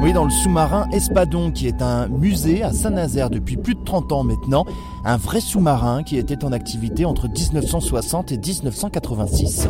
[0.00, 4.12] Oui, dans le sous-marin Espadon, qui est un musée à Saint-Nazaire depuis plus de 30
[4.12, 4.64] ans maintenant.
[5.04, 9.68] Un vrai sous-marin qui était en activité entre 1960 et 1986.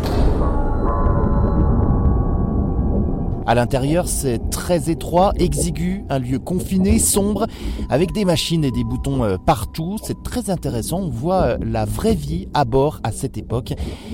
[3.46, 7.46] À l'intérieur, c'est très étroit, exigu, un lieu confiné, sombre,
[7.88, 9.96] avec des machines et des boutons euh, partout.
[10.02, 10.98] C'est très intéressant.
[10.98, 13.72] On voit euh, la vraie vie à bord à cette époque.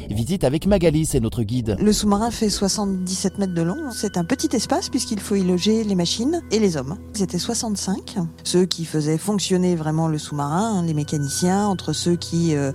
[0.09, 1.77] Visite avec Magali, c'est notre guide.
[1.81, 3.91] Le sous-marin fait 77 mètres de long.
[3.91, 6.97] C'est un petit espace puisqu'il faut y loger les machines et les hommes.
[7.17, 8.17] Ils étaient 65.
[8.45, 12.73] Ceux qui faisaient fonctionner vraiment le sous-marin, hein, les mécaniciens, entre ceux qui euh,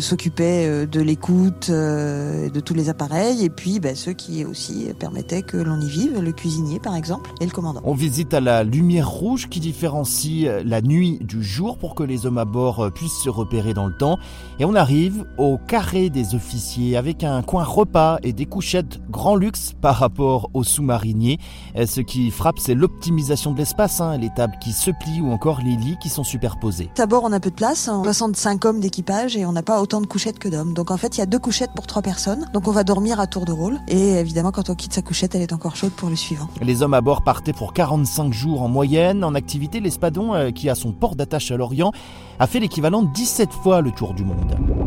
[0.00, 5.56] s'occupaient de l'écoute, de tous les appareils, et puis bah, ceux qui aussi permettaient que
[5.56, 7.80] l'on y le cuisinier par exemple, et le commandant.
[7.84, 12.02] On visite à la lumière rouge qui différencie euh, la nuit du jour pour que
[12.02, 14.18] les hommes à bord euh, puissent se repérer dans le temps.
[14.58, 19.36] Et on arrive au carré des officiers avec un coin repas et des couchettes grand
[19.36, 21.38] luxe par rapport aux sous-mariniers.
[21.76, 25.30] Euh, ce qui frappe, c'est l'optimisation de l'espace, hein, les tables qui se plient ou
[25.30, 26.90] encore les lits qui sont superposés.
[26.98, 28.68] À bord, on a peu de place, 65 hein.
[28.68, 30.74] hommes d'équipage et on n'a pas autant de couchettes que d'hommes.
[30.74, 32.46] Donc en fait, il y a deux couchettes pour trois personnes.
[32.52, 33.78] Donc on va dormir à tour de rôle.
[33.88, 36.48] Et évidemment, quand on quitte sa couchette, elle est encore chaude pour le suivant.
[36.60, 39.24] Les hommes à bord partaient pour 45 jours en moyenne.
[39.24, 41.92] En activité, l'Espadon, euh, qui a son port d'attache à l'Orient,
[42.38, 44.83] a fait l'équivalent de 17 fois le tour du monde.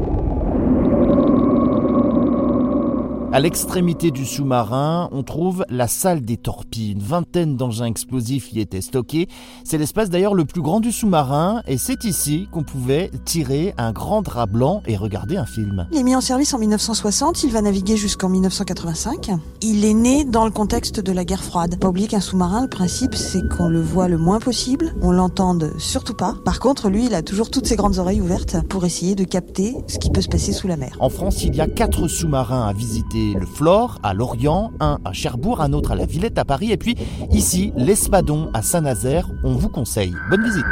[3.33, 6.93] À l'extrémité du sous-marin, on trouve la salle des torpilles.
[6.93, 9.27] Une vingtaine d'engins explosifs y étaient stockés.
[9.65, 13.91] C'est l'espace d'ailleurs le plus grand du sous-marin et c'est ici qu'on pouvait tirer un
[13.91, 15.87] grand drap blanc et regarder un film.
[15.91, 19.31] Il est mis en service en 1960, il va naviguer jusqu'en 1985.
[19.61, 21.77] Il est né dans le contexte de la guerre froide.
[21.79, 25.73] Pas oublier qu'un sous-marin, le principe c'est qu'on le voit le moins possible, on l'entende
[25.79, 26.35] surtout pas.
[26.45, 29.75] Par contre, lui, il a toujours toutes ses grandes oreilles ouvertes pour essayer de capter
[29.87, 30.95] ce qui peut se passer sous la mer.
[31.01, 35.13] En France, il y a quatre sous-marins à visiter le Flore à Lorient, un à
[35.13, 36.95] Cherbourg, un autre à la Villette à Paris, et puis
[37.31, 39.29] ici, l'Espadon à Saint-Nazaire.
[39.43, 40.13] On vous conseille.
[40.29, 40.65] Bonne visite